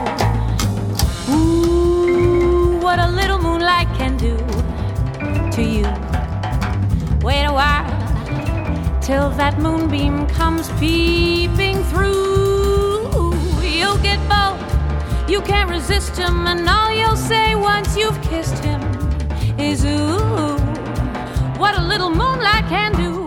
Ooh, 1.34 2.80
what 2.84 2.99
a 2.99 3.08
little 3.08 3.39
moonlight 3.39 3.88
can 3.97 4.15
do 4.15 4.38
to 5.56 5.63
you. 5.63 5.88
Wait 7.25 7.45
a 7.45 7.52
while 7.52 7.89
till 9.02 9.32
that 9.32 9.58
moonbeam 9.60 10.28
comes 10.28 10.69
peeping 10.80 11.79
you 15.39 15.45
can't 15.45 15.69
resist 15.69 16.17
him, 16.17 16.47
and 16.47 16.67
all 16.67 16.91
you'll 16.91 17.15
say 17.15 17.56
once 17.56 17.95
you've 17.95 18.21
kissed 18.21 18.62
him 18.62 18.82
is, 19.58 19.86
Ooh, 19.86 20.58
what 21.58 21.78
a 21.78 21.82
little 21.82 22.10
moonlight 22.10 22.65
can 22.67 22.91
do 22.93 23.18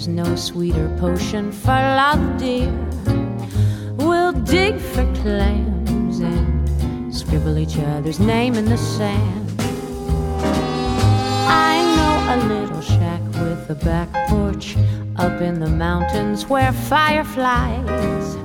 sweeter 0.00 0.88
potion 0.98 1.52
for 1.52 1.68
love, 1.68 2.38
dear. 2.38 2.72
We'll 3.98 4.32
dig 4.32 4.78
for 4.78 5.04
clams 5.16 6.20
and 6.20 7.14
scribble 7.14 7.58
each 7.58 7.76
other's 7.78 8.18
name 8.18 8.54
in 8.54 8.64
the 8.64 8.78
sand. 8.78 9.60
I 11.48 11.74
know 11.96 12.34
a 12.34 12.36
little 12.48 12.80
shack 12.80 13.20
with 13.34 13.68
a 13.68 13.74
back 13.84 14.08
porch 14.28 14.74
up 15.16 15.42
in 15.42 15.60
the 15.60 15.68
mountains 15.68 16.48
where 16.48 16.72
fireflies 16.72 18.36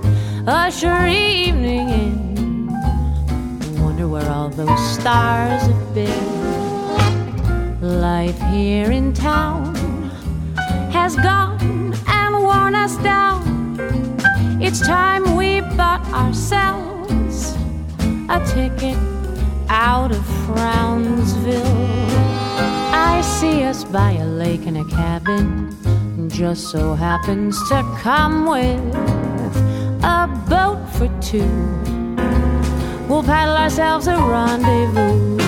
usher 0.48 1.08
evening 1.08 1.88
in. 1.90 2.70
I 2.70 3.82
wonder 3.82 4.10
where 4.10 4.30
all 4.30 4.50
those 4.50 4.94
stars 4.94 5.62
have 5.62 5.94
been. 5.96 7.82
Life 7.82 8.40
here 8.52 8.92
in 8.92 9.14
town 9.14 9.74
has 10.92 11.16
gone 11.18 11.45
ticket 18.56 18.98
out 19.68 20.12
of 20.12 20.24
Frownsville. 20.46 21.62
I 22.94 23.22
see 23.22 23.64
us 23.64 23.84
by 23.84 24.12
a 24.12 24.26
lake 24.26 24.66
in 24.66 24.78
a 24.78 24.86
cabin, 24.86 25.76
just 26.30 26.70
so 26.70 26.94
happens 26.94 27.58
to 27.68 27.84
come 27.98 28.46
with 28.46 28.96
a 30.04 30.28
boat 30.48 30.82
for 30.96 31.10
two. 31.22 31.52
we'll 33.10 33.24
paddle 33.24 33.58
ourselves 33.58 34.08
a 34.08 34.16
rendezvous. 34.16 35.45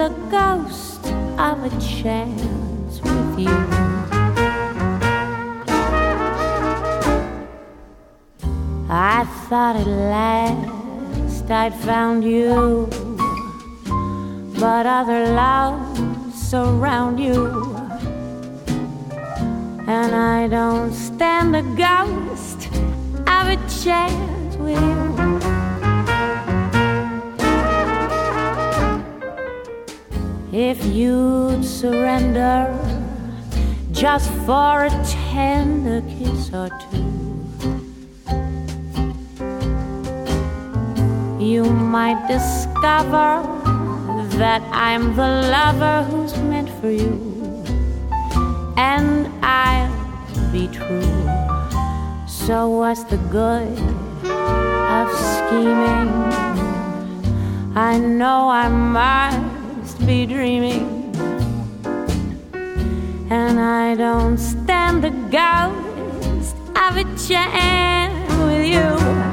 The 0.00 0.08
ghost 0.30 1.04
of 1.36 1.62
a 1.62 1.70
chance 1.78 3.02
with 3.02 3.38
you. 3.38 3.58
I 8.88 9.26
thought 9.48 9.76
at 9.76 9.86
last 9.86 11.50
I'd 11.50 11.74
found 11.74 12.24
you, 12.24 12.88
but 14.58 14.86
other 14.86 15.34
loves 15.34 16.00
surround 16.48 17.20
you 17.20 17.76
and 19.86 20.14
I 20.14 20.48
don't 20.48 20.94
stand 20.94 21.54
a 21.54 21.62
ghost 21.86 22.68
of 23.36 23.44
a 23.54 23.58
chance 23.82 24.56
with 24.56 24.80
you. 24.80 25.59
If 30.62 30.84
you'd 30.84 31.64
surrender 31.64 32.68
just 33.92 34.30
for 34.44 34.84
a 34.84 34.90
tender 35.08 36.02
kiss 36.02 36.52
or 36.52 36.68
two, 36.84 37.08
you 41.42 41.64
might 41.64 42.20
discover 42.28 43.40
that 44.36 44.60
I'm 44.70 45.16
the 45.16 45.30
lover 45.56 46.02
who's 46.10 46.36
meant 46.36 46.68
for 46.78 46.90
you 46.90 47.16
and 48.76 49.32
I'll 49.42 49.90
be 50.52 50.68
true. 50.68 51.24
So, 52.28 52.68
what's 52.68 53.04
the 53.04 53.16
good 53.32 53.78
of 54.28 55.08
scheming? 55.32 56.12
I 57.74 57.96
know 57.98 58.50
I 58.50 58.68
be 60.06 60.26
dreaming, 60.26 61.14
and 63.30 63.60
I 63.60 63.94
don't 63.94 64.38
stand 64.38 65.04
the 65.04 65.10
ghost 65.30 66.56
of 66.76 66.96
a 66.96 67.04
chance 67.16 68.34
with 68.44 68.66
you. 68.66 69.29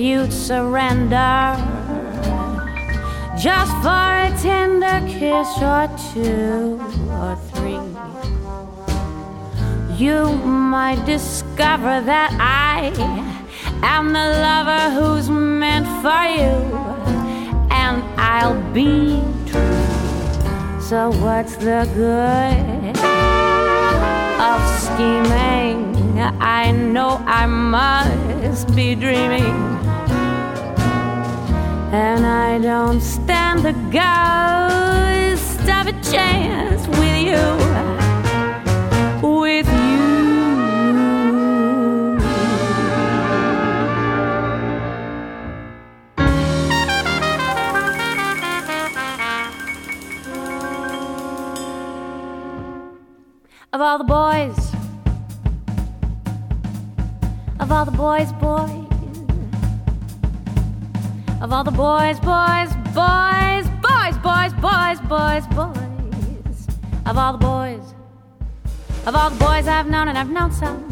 You'd 0.00 0.32
surrender 0.32 1.54
just 3.38 3.72
for 3.82 4.10
a 4.28 4.32
tender 4.40 4.98
kiss 5.06 5.48
or 5.60 5.88
two 6.12 6.80
or 7.24 7.36
three. 7.52 7.80
you 9.98 10.32
might 10.44 11.04
discover 11.04 12.00
that 12.00 12.30
I 12.40 12.90
am 13.82 14.14
the 14.14 14.28
lover 14.46 14.84
who's 14.96 15.28
meant 15.28 15.86
for 16.00 16.24
you, 16.40 16.56
and 17.70 18.02
I'll 18.18 18.60
be 18.72 19.20
true. 19.50 20.80
So, 20.80 21.10
what's 21.24 21.56
the 21.56 21.84
good 21.94 22.96
of 24.48 24.60
scheming? 24.80 25.90
I 26.40 26.70
know 26.70 27.22
I 27.26 27.46
must 27.46 28.74
be 28.74 28.94
dreaming, 28.94 29.79
and 31.92 32.24
I 32.24 32.58
don't 32.58 33.00
stand 33.00 33.60
the 33.60 33.72
ghost 33.90 35.60
of 35.68 35.88
a 35.88 35.92
chance 36.08 36.86
with 36.86 37.18
you. 37.26 37.40
With 39.28 39.66
you. 39.66 39.90
Of 53.72 53.80
all 53.80 53.98
the 53.98 54.04
boys, 54.04 54.74
of 57.60 57.72
all 57.72 57.84
the 57.84 57.92
boys, 57.92 58.32
boys, 58.34 58.89
of 61.40 61.54
all 61.54 61.64
the 61.64 61.70
boys, 61.70 62.20
boys, 62.20 62.70
boys, 62.92 63.66
boys, 63.80 64.16
boys, 64.18 64.52
boys, 64.60 65.00
boys, 65.08 65.46
boys, 65.46 66.66
of 67.06 67.16
all 67.16 67.32
the 67.32 67.38
boys, 67.38 67.94
of 69.06 69.16
all 69.16 69.30
the 69.30 69.38
boys 69.38 69.66
I've 69.66 69.88
known 69.88 70.08
and 70.08 70.18
I've 70.18 70.30
known 70.30 70.52
some. 70.52 70.86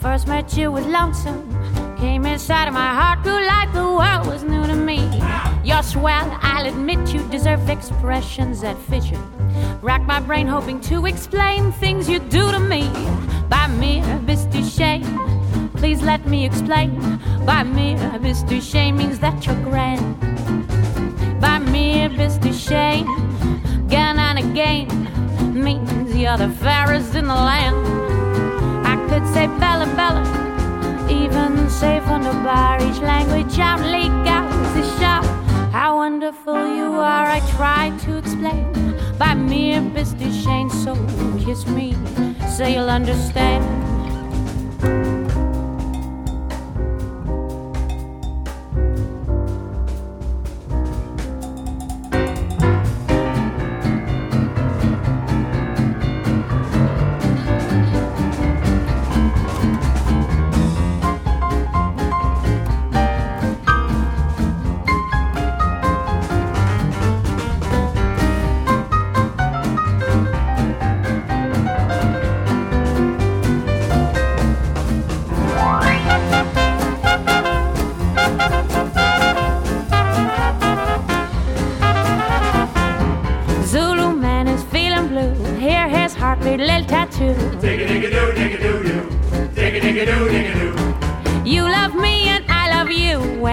First 0.00 0.28
met 0.28 0.54
you 0.58 0.70
was 0.70 0.84
lonesome, 0.86 1.48
came 1.96 2.26
inside 2.26 2.68
of 2.68 2.74
my 2.74 2.92
heart, 2.94 3.22
grew 3.22 3.46
like 3.46 3.72
the 3.72 3.82
world 3.82 4.26
was 4.26 4.44
new 4.44 4.66
to 4.66 4.74
me. 4.74 5.08
You're 5.64 5.82
swell, 5.82 6.38
I'll 6.42 6.66
admit 6.66 7.14
you 7.14 7.26
deserve 7.28 7.70
expressions 7.70 8.60
that 8.60 8.76
fit 8.76 9.10
you. 9.10 9.18
Rack 9.80 10.02
my 10.02 10.20
brain 10.20 10.46
hoping 10.46 10.80
to 10.82 11.06
explain 11.06 11.72
things 11.72 12.10
you 12.10 12.18
do 12.18 12.50
to 12.50 12.60
me. 12.60 12.90
By 13.48 13.68
mere 13.68 14.04
Mr. 14.26 14.62
Shame, 14.76 15.04
please 15.84 16.00
let 16.00 16.26
me 16.26 16.46
explain. 16.46 16.90
By 17.44 17.62
mere 17.62 17.98
Mr. 18.28 18.56
Shame 18.58 18.96
means 18.96 19.18
that 19.18 19.44
you're 19.44 19.62
grand. 19.68 20.18
By 21.42 21.58
mere 21.58 22.08
Mr. 22.08 22.50
Shame, 22.54 23.06
again 23.84 24.18
and 24.18 24.38
again 24.38 24.88
means 25.52 26.16
you're 26.16 26.38
the 26.38 26.48
fairest 26.48 27.14
in 27.14 27.26
the 27.26 27.34
land. 27.34 27.76
I 28.92 28.96
could 29.10 29.26
say 29.34 29.46
Bella 29.60 29.84
Bella, 29.94 30.24
even 31.10 31.68
say 31.68 32.00
from 32.06 32.22
the 32.22 32.30
Irish 32.48 33.00
language 33.00 33.58
out, 33.58 33.80
leak 33.80 34.16
out 34.26 34.48
the 34.74 34.84
shop. 34.98 35.24
How 35.70 35.96
wonderful 35.96 36.66
you 36.78 36.94
are, 36.94 37.26
I 37.26 37.40
try 37.58 37.92
to 38.04 38.16
explain 38.16 38.72
by 39.18 39.34
mere 39.34 39.82
Mr. 39.82 40.26
Shane. 40.42 40.70
So 40.70 40.94
kiss 41.44 41.66
me, 41.66 41.94
so 42.56 42.66
you'll 42.66 42.88
understand. 42.88 43.83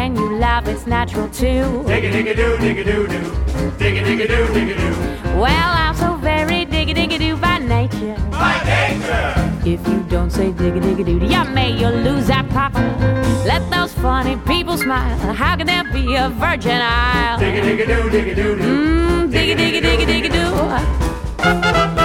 when 0.01 0.15
you 0.15 0.37
laugh, 0.37 0.67
it's 0.67 0.87
natural 0.87 1.27
too. 1.29 1.65
Digga 1.89 2.09
digga 2.15 2.33
doo, 2.39 2.53
digga 2.63 2.83
doo 2.89 3.03
doo. 3.13 3.27
Digga 3.81 4.01
digga 4.07 4.25
doo, 4.31 4.45
digga 4.55 4.75
doo. 4.81 4.93
Well, 5.43 5.71
I'm 5.83 5.95
so 5.95 6.09
very 6.15 6.65
digga 6.73 6.93
digga 6.99 7.19
doo 7.23 7.35
by 7.45 7.59
nature. 7.59 8.17
By 8.31 8.55
nature! 8.71 9.29
If 9.73 9.87
you 9.91 9.99
don't 10.13 10.31
say 10.37 10.47
digga 10.63 10.81
digga 10.87 11.05
doo, 11.05 11.17
yeah, 11.33 11.43
may 11.57 11.69
you'll 11.79 12.01
lose 12.09 12.27
that 12.33 12.49
papa. 12.49 12.83
Let 13.51 13.69
those 13.75 13.93
funny 13.93 14.37
people 14.51 14.77
smile. 14.77 15.17
How 15.43 15.55
can 15.55 15.67
there 15.67 15.85
be 15.97 16.15
a 16.15 16.29
virgin 16.45 16.81
isle? 16.81 17.39
Digga 17.39 17.61
digga 17.69 17.85
doo, 17.91 18.03
digga 18.15 18.35
doo 18.41 18.55
doo. 18.61 18.69
Mmm, 18.73 19.31
digga 19.35 19.55
digga 19.63 19.81
digga 19.87 20.05
digga 20.13 20.29
doo. 21.97 22.00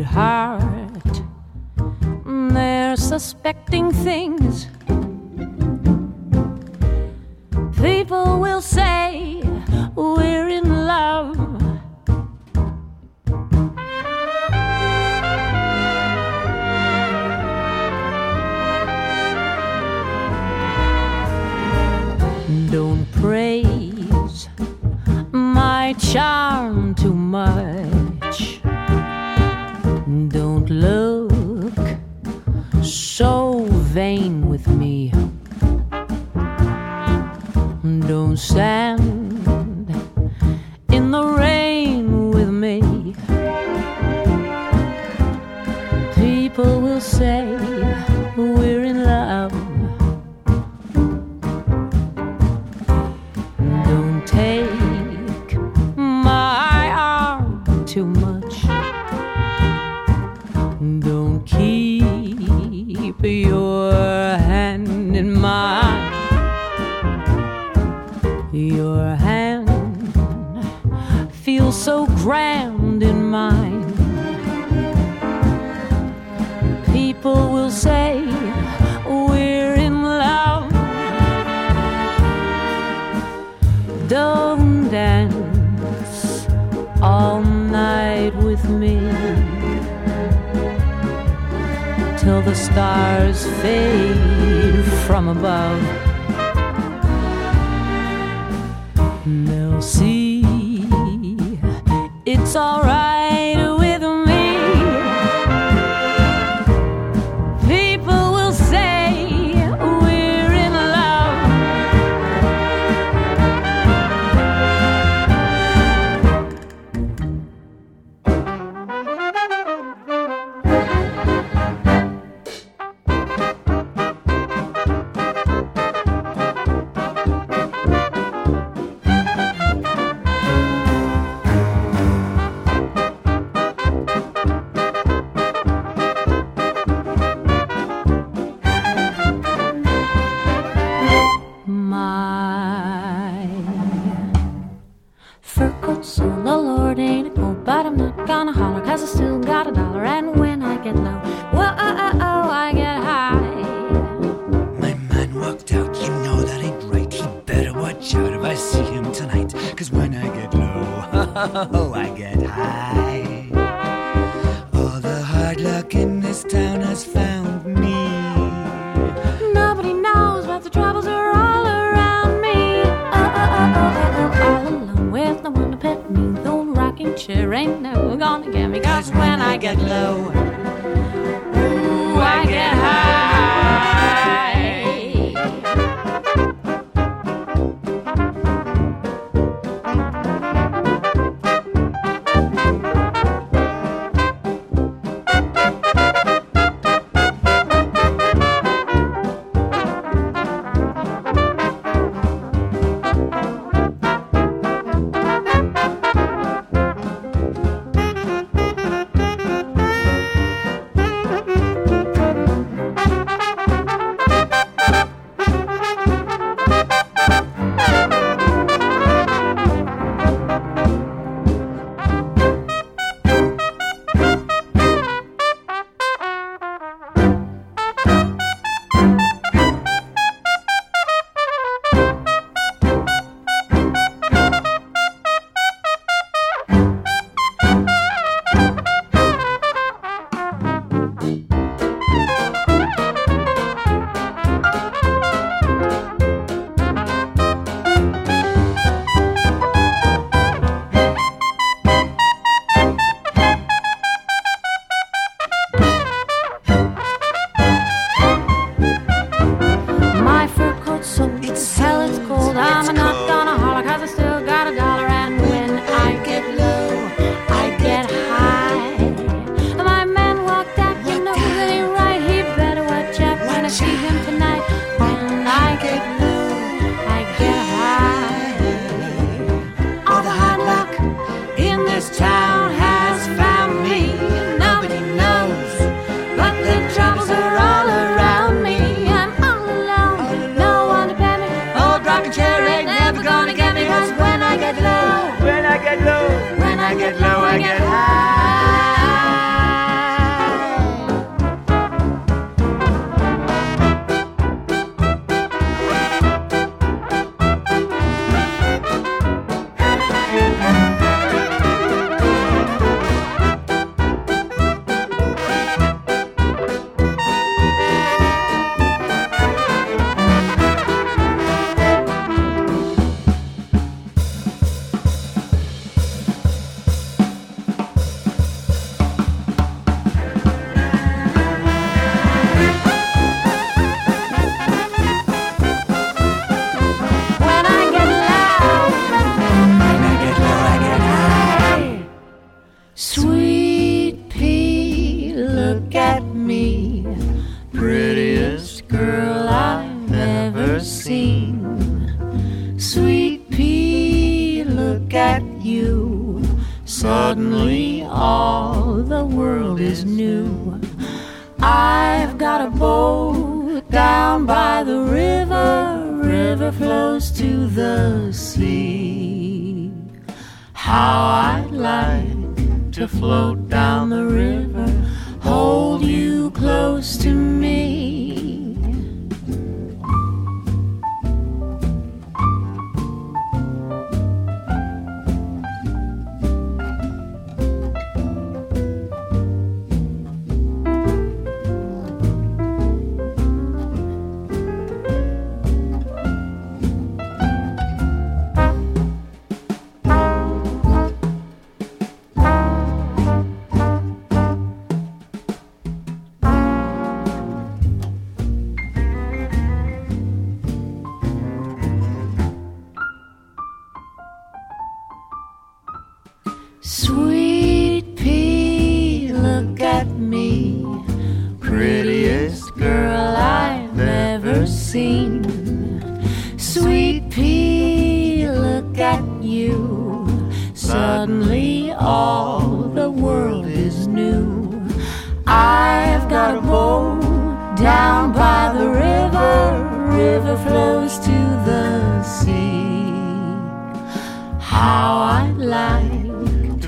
Sweetheart, 0.00 1.22
mm, 2.24 2.54
they're 2.54 2.96
suspecting 2.96 3.92
things. 3.92 4.66
People 7.76 8.40
will 8.40 8.62
say 8.62 9.42
we're 9.94 10.49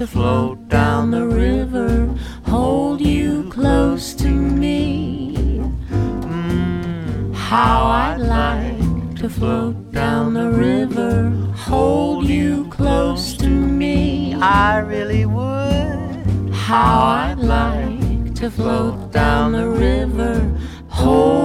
to 0.03 0.09
float 0.09 0.69
down 0.69 1.13
the 1.13 1.25
river, 1.25 2.13
hold 2.47 3.01
you 3.01 3.49
close 3.51 4.15
to 4.15 4.27
me. 4.27 5.61
Mm, 5.91 7.33
how 7.33 7.85
I'd 7.87 8.17
like 8.17 9.17
to 9.21 9.29
float 9.29 9.93
down 9.93 10.35
the 10.35 10.51
river, 10.51 11.31
hold 11.55 12.27
you 12.27 12.67
close 12.69 13.37
to 13.37 13.47
me. 13.47 14.35
I 14.35 14.79
really 14.79 15.25
would. 15.25 16.53
How 16.53 17.03
I'd 17.23 17.39
like 17.39 18.35
to 18.41 18.51
float 18.51 19.13
down 19.13 19.53
the 19.53 19.69
river, 19.69 20.35
hold 20.89 21.42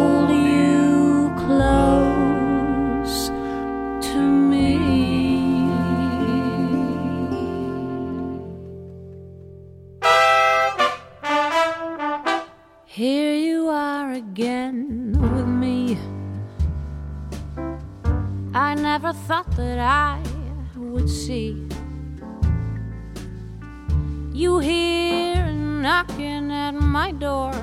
I 19.87 20.21
would 20.75 21.09
see 21.09 21.65
you 24.33 24.59
here 24.59 25.49
knocking 25.53 26.51
at 26.51 26.73
my 26.73 27.13
door. 27.13 27.53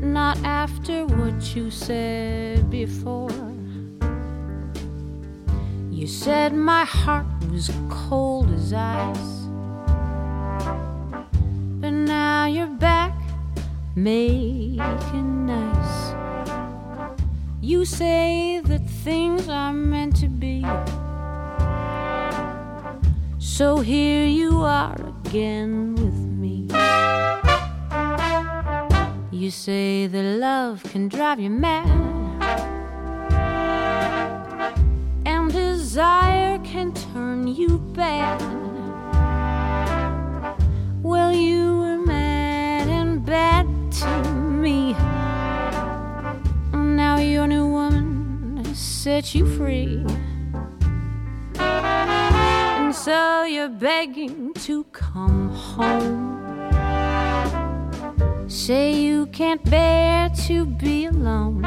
Not 0.00 0.38
after 0.44 1.04
what 1.04 1.54
you 1.54 1.70
said 1.70 2.70
before. 2.70 3.30
You 5.90 6.06
said 6.06 6.54
my 6.54 6.86
heart 6.86 7.26
was 7.52 7.70
cold 7.90 8.50
as 8.52 8.72
ice. 8.72 9.46
But 11.82 11.90
now 11.90 12.46
you're 12.46 12.78
back, 12.78 13.14
making 13.94 15.44
nice. 15.44 16.14
You 17.60 17.84
say 17.84 18.60
that 18.64 18.85
things 19.06 19.48
are 19.48 19.72
meant 19.72 20.16
to 20.16 20.26
be. 20.26 20.66
So 23.38 23.78
here 23.78 24.26
you 24.26 24.62
are 24.62 24.96
again 25.24 25.94
with 25.94 26.18
me. 26.42 26.66
You 29.30 29.52
say 29.52 30.08
that 30.08 30.24
love 30.40 30.82
can 30.82 31.06
drive 31.06 31.38
you 31.38 31.50
mad. 31.50 31.86
And 35.24 35.52
desire 35.52 36.58
can 36.64 36.92
turn 36.92 37.46
you 37.46 37.78
bad. 37.78 38.42
Well, 41.04 41.32
you 41.32 41.95
set 49.16 49.34
you 49.34 49.46
free. 49.56 50.04
And 51.58 52.94
so 52.94 53.44
you're 53.44 53.70
begging 53.70 54.52
to 54.66 54.84
come 54.92 55.48
home. 55.48 56.36
Say 58.46 58.92
you 58.92 59.24
can't 59.28 59.64
bear 59.70 60.28
to 60.46 60.66
be 60.66 61.06
alone. 61.06 61.64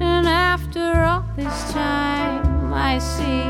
And 0.00 0.28
after 0.28 0.86
all 1.10 1.24
this 1.34 1.72
time, 1.72 2.72
I 2.72 2.98
see 2.98 3.42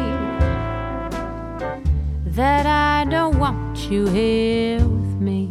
that 2.39 2.65
I 2.65 3.05
don't 3.11 3.39
want 3.39 3.91
you 3.91 4.07
here 4.07 4.79
with 4.79 5.21
me. 5.21 5.51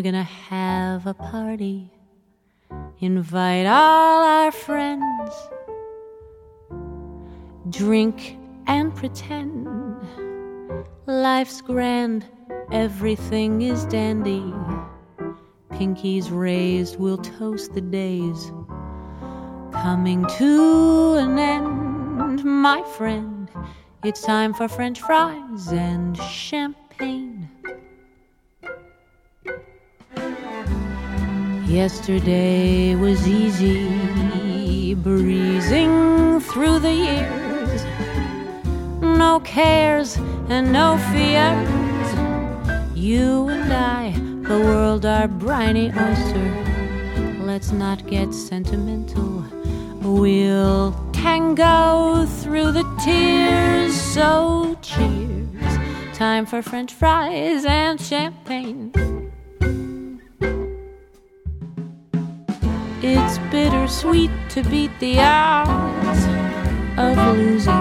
We're 0.00 0.12
gonna 0.12 0.22
have 0.22 1.06
a 1.06 1.12
party. 1.12 1.90
Invite 3.00 3.66
all 3.66 4.24
our 4.24 4.50
friends. 4.50 5.30
Drink 7.68 8.38
and 8.66 8.96
pretend. 8.96 9.68
Life's 11.04 11.60
grand, 11.60 12.24
everything 12.72 13.60
is 13.60 13.84
dandy. 13.84 14.54
Pinkies 15.72 16.30
raised, 16.30 16.98
we'll 16.98 17.18
toast 17.18 17.74
the 17.74 17.82
days. 17.82 18.50
Coming 19.70 20.24
to 20.38 21.16
an 21.16 21.38
end, 21.38 22.42
my 22.42 22.82
friend. 22.96 23.50
It's 24.02 24.22
time 24.22 24.54
for 24.54 24.66
French 24.66 25.02
fries 25.02 25.68
and 25.68 26.16
champagne. 26.16 27.39
Yesterday 31.70 32.96
was 32.96 33.28
easy, 33.28 34.94
breezing 34.94 36.40
through 36.40 36.80
the 36.80 36.92
years. 36.92 37.84
No 39.00 39.38
cares 39.44 40.16
and 40.48 40.72
no 40.72 40.98
fears. 41.12 42.98
You 42.98 43.48
and 43.50 43.72
I, 43.72 44.10
the 44.48 44.58
world, 44.58 45.06
our 45.06 45.28
briny 45.28 45.92
oyster. 45.92 47.44
Let's 47.44 47.70
not 47.70 48.04
get 48.08 48.34
sentimental. 48.34 49.44
We'll 50.02 50.92
tango 51.12 52.26
through 52.26 52.72
the 52.72 52.84
tears. 53.04 53.94
So 53.94 54.76
cheers. 54.82 55.78
Time 56.14 56.46
for 56.46 56.62
French 56.62 56.92
fries 56.92 57.64
and 57.64 58.00
champagne. 58.00 59.29
It's 63.02 63.38
bittersweet 63.50 64.30
to 64.50 64.62
beat 64.62 64.90
the 65.00 65.20
odds 65.20 66.22
of 66.98 67.16
losing. 67.34 67.72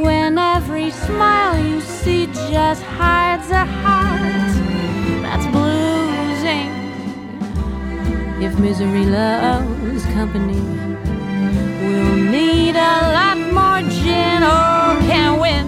When 0.00 0.38
every 0.38 0.92
smile 0.92 1.58
you 1.58 1.80
see 1.80 2.26
just 2.26 2.84
hides 2.84 3.50
a 3.50 3.64
heart 3.64 4.54
that's 5.22 5.46
bluesing. 5.46 6.70
If 8.40 8.56
misery 8.60 9.06
loves 9.06 10.04
company, 10.14 10.60
we'll 11.82 12.14
need 12.30 12.76
a 12.76 12.98
lot 13.18 13.36
more 13.52 13.80
gin. 13.90 14.44
Oh, 14.44 14.96
can't 15.08 15.40
win. 15.40 15.66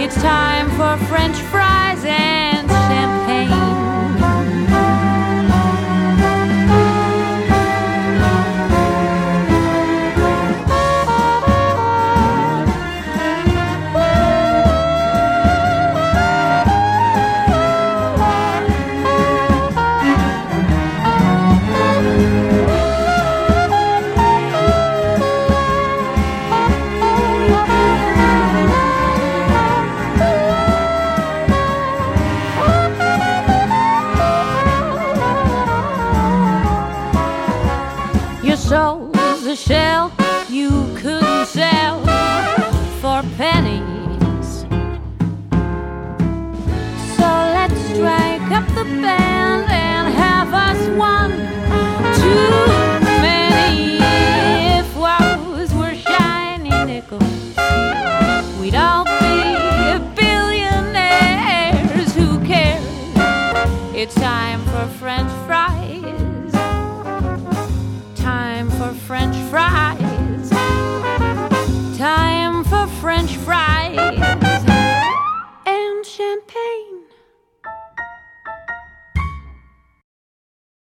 It's 0.00 0.20
time 0.20 0.68
for 0.70 0.96
French 1.06 1.36
fries 1.52 2.04
and 2.04 2.55